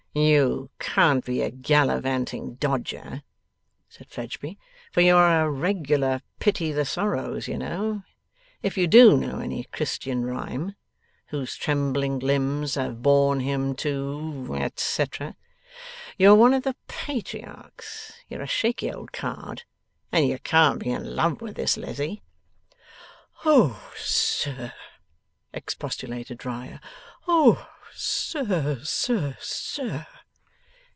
'You 0.13 0.69
can't 0.77 1.23
be 1.23 1.41
a 1.41 1.49
gallivanting 1.49 2.55
dodger,' 2.55 3.23
said 3.87 4.09
Fledgeby. 4.09 4.59
'For 4.91 4.99
you're 4.99 5.41
a 5.45 5.49
"regular 5.49 6.21
pity 6.37 6.73
the 6.73 6.83
sorrows", 6.83 7.47
you 7.47 7.57
know 7.57 8.03
if 8.61 8.77
you 8.77 8.87
DO 8.87 9.15
know 9.15 9.39
any 9.39 9.63
Christian 9.71 10.25
rhyme 10.25 10.75
"whose 11.27 11.55
trembling 11.55 12.19
limbs 12.19 12.75
have 12.75 13.01
borne 13.01 13.39
him 13.39 13.73
to" 13.77 14.53
et 14.59 14.81
cetrer. 14.81 15.33
You're 16.17 16.35
one 16.35 16.53
of 16.53 16.63
the 16.63 16.75
Patriarchs; 16.89 18.11
you're 18.27 18.41
a 18.41 18.47
shaky 18.47 18.91
old 18.91 19.13
card; 19.13 19.63
and 20.11 20.27
you 20.27 20.39
can't 20.39 20.79
be 20.81 20.89
in 20.89 21.15
love 21.15 21.41
with 21.41 21.55
this 21.55 21.77
Lizzie?' 21.77 22.21
'O, 23.45 23.93
sir!' 23.95 24.73
expostulated 25.53 26.45
Riah. 26.45 26.79
'O, 27.29 27.65
sir, 27.93 28.79
sir, 28.83 29.35
sir! 29.41 30.07